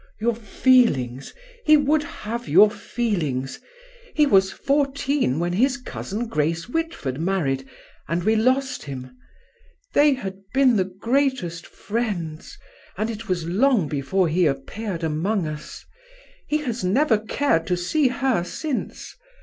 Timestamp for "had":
10.15-10.39